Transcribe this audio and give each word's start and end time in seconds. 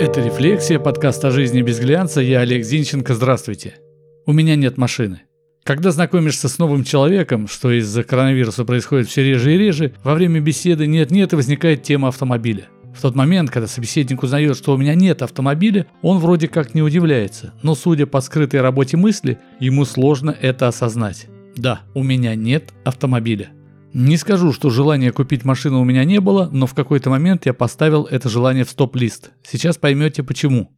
Это 0.00 0.22
«Рефлексия», 0.22 0.78
подкаст 0.78 1.22
о 1.26 1.30
жизни 1.30 1.60
без 1.60 1.78
глянца. 1.78 2.22
Я 2.22 2.40
Олег 2.40 2.64
Зинченко. 2.64 3.12
Здравствуйте. 3.12 3.74
У 4.24 4.32
меня 4.32 4.56
нет 4.56 4.78
машины. 4.78 5.24
Когда 5.62 5.90
знакомишься 5.90 6.48
с 6.48 6.56
новым 6.56 6.84
человеком, 6.84 7.46
что 7.46 7.70
из-за 7.70 8.02
коронавируса 8.02 8.64
происходит 8.64 9.08
все 9.08 9.22
реже 9.22 9.54
и 9.54 9.58
реже, 9.58 9.92
во 10.02 10.14
время 10.14 10.40
беседы 10.40 10.86
нет-нет 10.86 11.34
возникает 11.34 11.82
тема 11.82 12.08
автомобиля. 12.08 12.68
В 12.96 13.02
тот 13.02 13.14
момент, 13.14 13.50
когда 13.50 13.66
собеседник 13.66 14.22
узнает, 14.22 14.56
что 14.56 14.72
у 14.72 14.78
меня 14.78 14.94
нет 14.94 15.20
автомобиля, 15.20 15.84
он 16.00 16.16
вроде 16.16 16.48
как 16.48 16.74
не 16.74 16.80
удивляется, 16.80 17.52
но 17.62 17.74
судя 17.74 18.06
по 18.06 18.22
скрытой 18.22 18.62
работе 18.62 18.96
мысли, 18.96 19.38
ему 19.58 19.84
сложно 19.84 20.34
это 20.40 20.66
осознать. 20.66 21.26
Да, 21.56 21.82
у 21.92 22.02
меня 22.02 22.34
нет 22.34 22.72
автомобиля. 22.84 23.50
Не 23.92 24.16
скажу, 24.16 24.52
что 24.52 24.70
желания 24.70 25.10
купить 25.10 25.44
машину 25.44 25.80
у 25.80 25.84
меня 25.84 26.04
не 26.04 26.20
было, 26.20 26.48
но 26.52 26.66
в 26.66 26.74
какой-то 26.74 27.10
момент 27.10 27.46
я 27.46 27.52
поставил 27.52 28.04
это 28.04 28.28
желание 28.28 28.64
в 28.64 28.70
стоп-лист. 28.70 29.32
Сейчас 29.42 29.78
поймете 29.78 30.22
почему. 30.22 30.70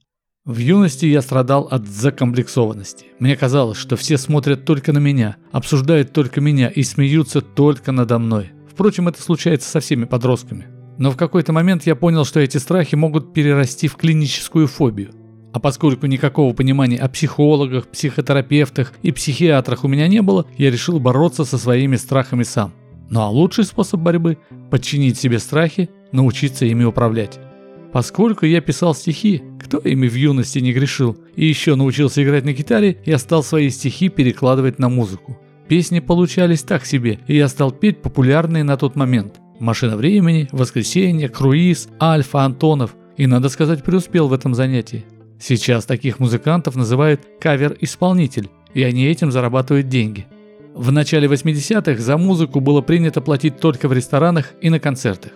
В 0.47 0.57
юности 0.59 1.07
я 1.07 1.20
страдал 1.20 1.69
от 1.70 1.87
закомплексованности. 1.87 3.06
Мне 3.19 3.37
казалось, 3.37 3.77
что 3.77 3.97
все 3.97 4.17
смотрят 4.17 4.65
только 4.65 4.93
на 4.93 4.98
меня, 4.98 5.37
обсуждают 5.53 6.12
только 6.12 6.41
меня 6.41 6.69
и 6.69 6.83
смеются 6.83 7.43
только 7.43 7.93
надо 7.93 8.19
мной. 8.19 8.51
Впрочем, 8.69 9.09
это 9.09 9.23
случается 9.23 9.69
со 9.69 9.81
всеми 9.81 10.05
подростками. 10.05 10.67
Но 10.98 11.11
в 11.11 11.17
какой-то 11.17 11.53
момент 11.53 11.87
я 11.87 11.95
понял, 11.95 12.25
что 12.25 12.41
эти 12.41 12.56
страхи 12.56 12.95
могут 12.95 13.34
перерасти 13.34 13.89
в 13.89 13.97
клиническую 13.97 14.67
фобию. 14.67 15.11
А 15.53 15.61
поскольку 15.61 16.06
никакого 16.06 16.55
понимания 16.55 16.97
о 16.97 17.09
психологах, 17.09 17.89
психотерапевтах 17.89 18.95
и 19.03 19.12
психиатрах 19.12 19.84
у 19.84 19.89
меня 19.89 20.09
не 20.09 20.23
было, 20.23 20.47
я 20.56 20.70
решил 20.70 20.98
бороться 20.98 21.45
со 21.45 21.59
своими 21.59 21.97
страхами 21.97 22.42
сам. 22.42 22.73
Ну 23.12 23.21
а 23.21 23.29
лучший 23.29 23.65
способ 23.65 24.01
борьбы– 24.01 24.39
подчинить 24.71 25.19
себе 25.19 25.39
страхи, 25.39 25.91
научиться 26.12 26.65
ими 26.65 26.84
управлять. 26.84 27.39
Поскольку 27.93 28.47
я 28.47 28.62
писал 28.62 28.95
стихи, 28.95 29.43
кто 29.61 29.77
ими 29.77 30.09
в 30.09 30.15
юности 30.15 30.61
не 30.61 30.73
грешил, 30.73 31.19
и 31.37 31.45
еще 31.45 31.75
научился 31.75 32.25
играть 32.25 32.47
на 32.47 32.55
гитаре, 32.55 33.03
я 33.05 33.19
стал 33.19 33.42
свои 33.42 33.69
стихи 33.69 34.09
перекладывать 34.09 34.78
на 34.78 34.89
музыку. 34.89 35.39
Песни 35.69 36.01
получались 36.01 36.62
так 36.62 36.86
себе, 36.86 37.19
и 37.27 37.36
я 37.36 37.48
стал 37.48 37.70
петь 37.70 38.01
популярные 38.01 38.64
на 38.64 38.78
тот 38.78 38.97
момент. 38.97 39.42
«Машина 39.61 39.98
времени», 39.98 40.48
«Воскресенье», 40.51 41.29
«Круиз», 41.29 41.91
«Альфа», 42.01 42.45
«Антонов». 42.45 42.97
И, 43.19 43.27
надо 43.27 43.51
сказать, 43.51 43.84
преуспел 43.84 44.29
в 44.29 44.33
этом 44.33 44.55
занятии. 44.55 45.05
Сейчас 45.39 45.84
таких 45.84 46.19
музыкантов 46.19 46.77
называют 46.77 47.20
кавер-исполнитель, 47.42 48.48
и 48.73 48.83
они 48.83 49.05
этим 49.05 49.31
зарабатывают 49.31 49.91
деньги. 49.91 50.25
В 50.75 50.91
начале 50.91 51.28
80-х 51.28 52.01
за 52.01 52.17
музыку 52.17 52.61
было 52.61 52.81
принято 52.81 53.20
платить 53.20 53.59
только 53.61 53.89
в 53.89 53.92
ресторанах 53.92 54.53
и 54.62 54.70
на 54.70 54.81
концертах. 54.81 55.33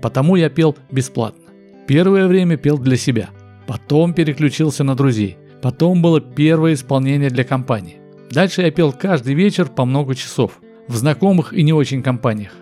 Потому 0.00 0.36
я 0.36 0.48
пел 0.48 0.76
бесплатно. 0.92 1.42
Первое 1.88 2.28
время 2.28 2.56
пел 2.56 2.78
для 2.78 2.96
себя. 2.96 3.30
Потом 3.66 4.14
переключился 4.14 4.84
на 4.84 4.94
друзей. 4.94 5.38
Потом 5.60 6.02
было 6.02 6.20
первое 6.20 6.74
исполнение 6.74 7.30
для 7.30 7.42
компании. 7.42 7.96
Дальше 8.30 8.62
я 8.62 8.70
пел 8.70 8.92
каждый 8.92 9.34
вечер 9.34 9.66
по 9.66 9.84
много 9.84 10.14
часов. 10.14 10.60
В 10.86 10.94
знакомых 10.94 11.52
и 11.52 11.64
не 11.64 11.72
очень 11.72 12.02
компаниях. 12.02 12.52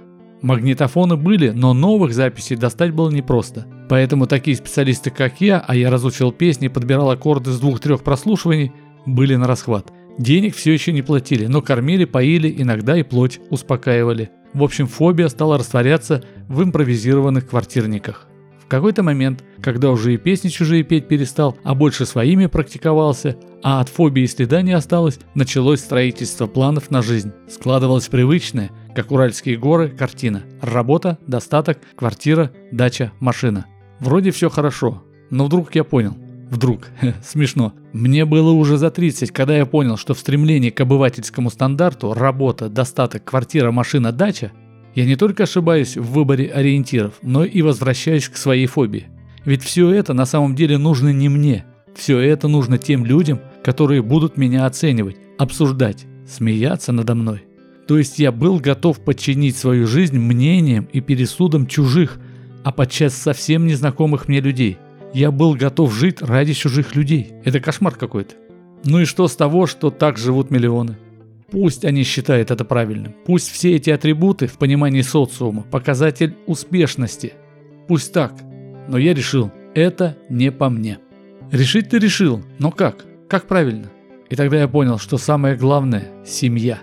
Магнитофоны 0.41 1.17
были, 1.17 1.51
но 1.51 1.75
новых 1.75 2.15
записей 2.15 2.57
достать 2.57 2.95
было 2.95 3.11
непросто. 3.11 3.67
Поэтому 3.91 4.27
такие 4.27 4.57
специалисты, 4.57 5.11
как 5.11 5.43
я, 5.43 5.63
а 5.67 5.77
я 5.77 5.91
разучил 5.91 6.33
песни 6.33 6.67
и 6.67 6.71
подбирал 6.71 7.11
аккорды 7.11 7.51
с 7.51 7.61
двух-трех 7.61 8.03
прослушиваний, 8.03 8.73
были 9.05 9.37
на 9.37 9.47
расхват– 9.47 9.93
Денег 10.19 10.55
все 10.55 10.73
еще 10.73 10.93
не 10.93 11.03
платили, 11.03 11.47
но 11.47 11.61
кормили, 11.61 12.05
поили, 12.05 12.55
иногда 12.57 12.97
и 12.97 13.03
плоть 13.03 13.41
успокаивали. 13.51 14.31
В 14.53 14.63
общем, 14.63 14.87
фобия 14.87 15.29
стала 15.29 15.59
растворяться 15.59 16.23
в 16.49 16.63
импровизированных 16.63 17.49
квартирниках. 17.49 18.29
В 18.61 18.67
какой-то 18.67 19.03
момент, 19.03 19.45
когда 19.61 19.91
уже 19.91 20.15
и 20.15 20.17
песни 20.17 20.49
чужие 20.49 20.85
петь 20.85 21.09
перестал, 21.09 21.57
а 21.65 21.75
больше 21.75 22.07
своими 22.07 22.47
практиковался, 22.47 23.37
а 23.63 23.81
от 23.81 23.89
фобии 23.89 24.25
следа 24.27 24.63
не 24.63 24.73
осталось, 24.73 25.19
началось 25.35 25.81
строительство 25.81 26.47
планов 26.47 26.91
на 26.91 27.03
жизнь. 27.03 27.33
Складывалась 27.49 28.09
привычная, 28.09 28.71
как 28.95 29.11
Уральские 29.11 29.59
горы, 29.59 29.89
картина. 29.89 30.45
Работа, 30.63 31.19
достаток, 31.27 31.79
квартира, 31.97 32.53
дача, 32.73 33.13
машина. 33.21 33.67
Вроде 34.01 34.31
все 34.31 34.49
хорошо, 34.49 35.03
но 35.31 35.47
вдруг 35.47 35.75
я 35.75 35.85
понял, 35.85 36.17
Вдруг. 36.51 36.89
Смешно. 37.25 37.73
Мне 37.93 38.25
было 38.25 38.51
уже 38.51 38.77
за 38.77 38.91
30, 38.91 39.31
когда 39.31 39.57
я 39.57 39.67
понял, 39.67 39.97
что 39.97 40.15
в 40.15 40.19
стремлении 40.19 40.71
к 40.71 40.81
обывательскому 40.81 41.51
стандарту 41.51 42.13
работа, 42.13 42.69
достаток, 42.69 43.25
квартира, 43.25 43.71
машина, 43.71 44.13
дача 44.13 44.53
я 44.95 45.05
не 45.05 45.17
только 45.17 45.43
ошибаюсь 45.43 45.97
в 45.97 46.13
выборе 46.13 46.47
ориентиров, 46.47 47.15
но 47.23 47.45
и 47.45 47.63
возвращаюсь 47.63 48.29
к 48.29 48.37
своей 48.37 48.67
фобии. 48.67 49.09
Ведь 49.45 49.63
все 49.63 49.91
это 49.91 50.15
на 50.15 50.25
самом 50.25 50.55
деле 50.55 50.79
нужно 50.79 51.13
не 51.13 51.29
мне. 51.29 51.65
Все 51.95 52.19
это 52.21 52.49
нужно 52.49 52.79
тем 52.79 53.05
людям, 53.05 53.41
которые 53.63 54.03
будут 54.03 54.37
меня 54.37 54.67
оценивать, 54.67 55.17
обсуждать, 55.39 56.07
смеяться 56.27 56.93
надо 56.93 57.15
мной. 57.15 57.45
То 57.87 57.99
есть 57.99 58.19
я 58.19 58.33
был 58.33 58.61
готов 58.61 59.01
подчинить 59.01 59.57
свою 59.57 59.87
жизнь 59.87 60.19
мнениям 60.19 60.89
и 60.93 61.01
пересудам 61.01 61.67
чужих, 61.67 62.19
а 62.63 62.73
подчас 62.73 63.15
совсем 63.15 63.67
незнакомых 63.67 64.29
мне 64.29 64.41
людей. 64.41 64.79
Я 65.15 65.31
был 65.31 65.55
готов 65.55 65.95
жить 65.95 66.21
ради 66.21 66.55
чужих 66.55 66.97
людей. 66.97 67.35
Это 67.45 67.61
кошмар 67.61 67.95
какой-то. 67.95 68.35
Ну 68.85 68.99
и 68.99 69.05
что 69.05 69.29
с 69.29 69.37
того, 69.37 69.69
что 69.69 69.91
так 69.91 70.19
живут 70.19 70.51
миллионы? 70.51 70.99
Пусть 71.53 71.85
они 71.85 72.03
считают 72.03 72.51
это 72.51 72.65
правильным. 72.65 73.15
Пусть 73.25 73.49
все 73.49 73.77
эти 73.77 73.91
атрибуты 73.91 74.49
в 74.49 74.59
понимании 74.59 75.03
социума– 75.03 75.63
показатель 75.71 76.35
успешности. 76.49 77.35
Пусть 77.87 78.13
так. 78.13 78.33
Но 78.89 78.99
я 78.99 79.15
решил, 79.15 79.53
это 79.77 80.19
не 80.29 80.51
по 80.51 80.69
мне. 80.69 80.99
Решить 81.53 81.91
ты 81.91 82.01
решил, 82.01 82.43
но 82.59 82.73
как? 82.73 83.05
Как 83.29 83.47
правильно? 83.47 83.93
И 84.31 84.35
тогда 84.35 84.59
я 84.59 84.67
понял, 84.67 84.99
что 84.99 85.17
самое 85.17 85.55
главное– 85.55 86.09
семья. 86.27 86.81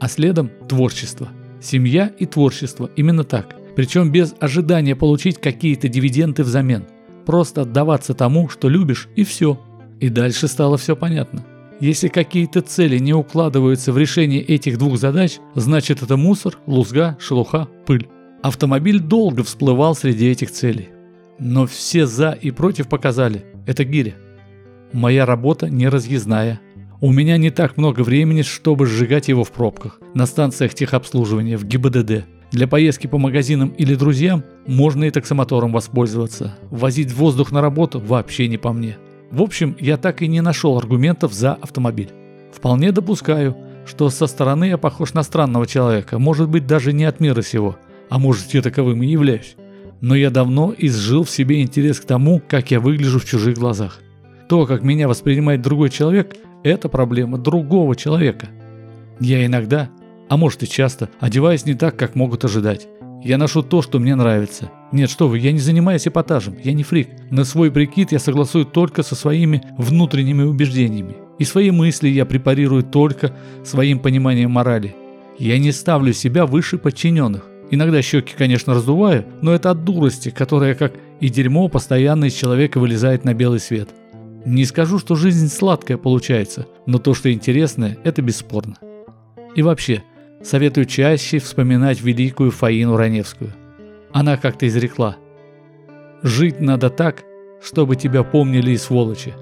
А 0.00 0.08
следом– 0.08 0.50
творчество. 0.70 1.28
Семья 1.60 2.10
и 2.18 2.24
творчество. 2.24 2.90
Именно 2.96 3.24
так. 3.24 3.54
Причем 3.76 4.10
без 4.10 4.34
ожидания 4.40 4.96
получить 4.96 5.38
какие-то 5.38 5.88
дивиденды 5.88 6.44
взамен. 6.44 6.86
Просто 7.26 7.62
отдаваться 7.62 8.14
тому, 8.14 8.48
что 8.48 8.68
любишь, 8.68 9.08
и 9.16 9.24
все. 9.24 9.58
И 10.00 10.08
дальше 10.08 10.48
стало 10.48 10.76
все 10.76 10.96
понятно. 10.96 11.44
Если 11.80 12.08
какие-то 12.08 12.60
цели 12.60 12.98
не 12.98 13.12
укладываются 13.12 13.92
в 13.92 13.98
решение 13.98 14.40
этих 14.40 14.78
двух 14.78 14.96
задач, 14.98 15.38
значит 15.54 16.02
это 16.02 16.16
мусор, 16.16 16.56
лузга, 16.66 17.16
шелуха, 17.18 17.68
пыль. 17.86 18.08
Автомобиль 18.42 19.00
долго 19.00 19.42
всплывал 19.42 19.94
среди 19.94 20.28
этих 20.28 20.50
целей. 20.50 20.90
Но 21.38 21.66
все 21.66 22.06
за 22.06 22.30
и 22.30 22.50
против 22.50 22.88
показали– 22.88 23.44
это 23.66 23.84
гиря. 23.84 24.14
Моя 24.92 25.26
работа 25.26 25.68
не 25.68 25.88
разъездная. 25.88 26.60
У 27.00 27.10
меня 27.10 27.36
не 27.36 27.50
так 27.50 27.76
много 27.76 28.02
времени, 28.02 28.42
чтобы 28.42 28.86
сжигать 28.86 29.28
его 29.28 29.42
в 29.42 29.50
пробках, 29.50 29.98
на 30.14 30.26
станциях 30.26 30.74
техобслуживания, 30.74 31.58
в 31.58 31.64
ГИБДД. 31.64 32.24
Для 32.54 32.68
поездки 32.68 33.08
по 33.08 33.18
магазинам 33.18 33.70
или 33.70 33.96
друзьям 33.96 34.44
можно 34.64 35.02
и 35.02 35.10
таксомотором 35.10 35.72
воспользоваться. 35.72 36.56
Возить 36.70 37.12
воздух 37.12 37.50
на 37.50 37.60
работу 37.60 37.98
вообще 37.98 38.46
не 38.46 38.58
по 38.58 38.72
мне. 38.72 38.96
В 39.32 39.42
общем, 39.42 39.76
я 39.80 39.96
так 39.96 40.22
и 40.22 40.28
не 40.28 40.40
нашел 40.40 40.78
аргументов 40.78 41.32
за 41.32 41.54
автомобиль. 41.54 42.12
Вполне 42.52 42.92
допускаю, 42.92 43.56
что 43.86 44.08
со 44.08 44.28
стороны 44.28 44.66
я 44.66 44.78
похож 44.78 45.14
на 45.14 45.24
странного 45.24 45.66
человека, 45.66 46.20
может 46.20 46.48
быть 46.48 46.64
даже 46.64 46.92
не 46.92 47.02
от 47.06 47.18
мира 47.18 47.42
сего, 47.42 47.76
а 48.08 48.20
может 48.20 48.54
я 48.54 48.62
таковым 48.62 49.02
и 49.02 49.08
являюсь. 49.08 49.56
Но 50.00 50.14
я 50.14 50.30
давно 50.30 50.72
изжил 50.78 51.24
в 51.24 51.30
себе 51.30 51.60
интерес 51.60 51.98
к 51.98 52.04
тому, 52.04 52.40
как 52.46 52.70
я 52.70 52.78
выгляжу 52.78 53.18
в 53.18 53.24
чужих 53.24 53.58
глазах. 53.58 53.98
То, 54.48 54.64
как 54.66 54.84
меня 54.84 55.08
воспринимает 55.08 55.60
другой 55.60 55.90
человек, 55.90 56.36
это 56.62 56.88
проблема 56.88 57.36
другого 57.36 57.96
человека. 57.96 58.46
Я 59.18 59.44
иногда 59.44 59.90
а 60.28 60.36
может 60.36 60.62
и 60.62 60.68
часто, 60.68 61.10
одеваясь 61.20 61.66
не 61.66 61.74
так, 61.74 61.96
как 61.96 62.14
могут 62.14 62.44
ожидать. 62.44 62.88
Я 63.24 63.38
ношу 63.38 63.62
то, 63.62 63.80
что 63.80 63.98
мне 63.98 64.14
нравится. 64.14 64.70
Нет, 64.92 65.08
что 65.08 65.28
вы, 65.28 65.38
я 65.38 65.50
не 65.50 65.58
занимаюсь 65.58 66.06
эпатажем, 66.06 66.56
я 66.62 66.74
не 66.74 66.82
фрик. 66.82 67.08
На 67.30 67.44
свой 67.44 67.70
прикид 67.70 68.12
я 68.12 68.18
согласую 68.18 68.66
только 68.66 69.02
со 69.02 69.14
своими 69.14 69.62
внутренними 69.78 70.42
убеждениями. 70.42 71.16
И 71.38 71.44
свои 71.44 71.70
мысли 71.70 72.08
я 72.08 72.26
препарирую 72.26 72.82
только 72.82 73.34
своим 73.64 73.98
пониманием 73.98 74.50
морали. 74.50 74.94
Я 75.38 75.58
не 75.58 75.72
ставлю 75.72 76.12
себя 76.12 76.44
выше 76.44 76.76
подчиненных. 76.76 77.46
Иногда 77.70 78.02
щеки, 78.02 78.34
конечно, 78.36 78.74
раздуваю, 78.74 79.24
но 79.40 79.54
это 79.54 79.70
от 79.70 79.84
дурости, 79.84 80.28
которая, 80.28 80.74
как 80.74 80.92
и 81.20 81.28
дерьмо, 81.30 81.68
постоянно 81.68 82.26
из 82.26 82.34
человека 82.34 82.78
вылезает 82.78 83.24
на 83.24 83.32
белый 83.32 83.58
свет. 83.58 83.88
Не 84.44 84.66
скажу, 84.66 84.98
что 84.98 85.14
жизнь 85.14 85.48
сладкая 85.48 85.96
получается, 85.96 86.66
но 86.84 86.98
то, 86.98 87.14
что 87.14 87.32
интересное, 87.32 87.96
это 88.04 88.20
бесспорно. 88.20 88.76
И 89.56 89.62
вообще, 89.62 90.02
Советую 90.44 90.84
чаще 90.84 91.38
вспоминать 91.38 92.02
великую 92.02 92.50
Фаину 92.50 92.96
Раневскую. 92.96 93.50
Она 94.12 94.36
как-то 94.36 94.68
изрекла. 94.68 95.16
«Жить 96.22 96.60
надо 96.60 96.90
так, 96.90 97.24
чтобы 97.62 97.96
тебя 97.96 98.22
помнили 98.22 98.72
и 98.72 98.76
сволочи». 98.76 99.32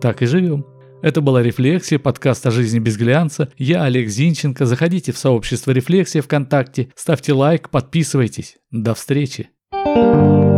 Так 0.00 0.22
и 0.22 0.26
живем. 0.26 0.64
Это 1.02 1.20
была 1.20 1.42
«Рефлексия», 1.42 1.98
подкаст 1.98 2.46
о 2.46 2.52
жизни 2.52 2.78
без 2.78 2.96
глянца. 2.96 3.50
Я 3.58 3.82
Олег 3.82 4.08
Зинченко. 4.08 4.64
Заходите 4.64 5.10
в 5.10 5.18
сообщество 5.18 5.72
«Рефлексия» 5.72 6.22
ВКонтакте, 6.22 6.88
ставьте 6.94 7.32
лайк, 7.32 7.68
подписывайтесь. 7.68 8.58
До 8.70 8.94
встречи. 8.94 9.50
thank 9.72 10.52
you 10.52 10.57